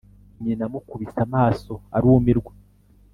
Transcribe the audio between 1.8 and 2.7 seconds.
arumirwa